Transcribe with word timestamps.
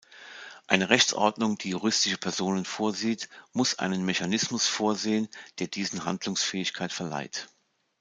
Eine 0.65 0.89
Rechtsordnung, 0.89 1.59
die 1.59 1.69
juristische 1.69 2.17
Personen 2.17 2.65
vorsieht, 2.65 3.29
muss 3.53 3.77
einen 3.77 4.03
Mechanismus 4.03 4.65
vorsehen, 4.65 5.29
der 5.59 5.67
diesen 5.67 6.05
Handlungsfähigkeit 6.05 6.91
verleiht. 6.91 7.49